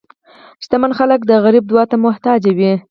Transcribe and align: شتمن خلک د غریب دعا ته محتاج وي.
شتمن 0.63 0.91
خلک 0.99 1.19
د 1.25 1.31
غریب 1.43 1.63
دعا 1.71 1.83
ته 1.91 1.95
محتاج 2.05 2.41
وي. 2.57 2.71